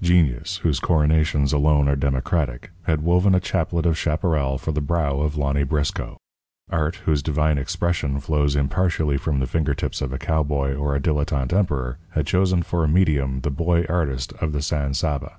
Genius, 0.00 0.56
whose 0.62 0.80
coronations 0.80 1.52
alone 1.52 1.90
are 1.90 1.94
democratic, 1.94 2.70
had 2.84 3.02
woven 3.02 3.34
a 3.34 3.38
chaplet 3.38 3.84
of 3.84 3.98
chaparral 3.98 4.56
for 4.56 4.72
the 4.72 4.80
brow 4.80 5.20
of 5.20 5.36
Lonny 5.36 5.62
Briscoe. 5.62 6.16
Art, 6.70 6.96
whose 7.04 7.22
divine 7.22 7.58
expression 7.58 8.18
flows 8.18 8.56
impartially 8.56 9.18
from 9.18 9.40
the 9.40 9.46
fingertips 9.46 10.00
of 10.00 10.10
a 10.10 10.16
cowboy 10.18 10.74
or 10.74 10.96
a 10.96 11.00
dilettante 11.00 11.52
emperor, 11.52 11.98
had 12.12 12.26
chosen 12.26 12.62
for 12.62 12.82
a 12.82 12.88
medium 12.88 13.42
the 13.42 13.50
Boy 13.50 13.84
Artist 13.86 14.32
of 14.40 14.52
the 14.52 14.62
San 14.62 14.94
Saba. 14.94 15.32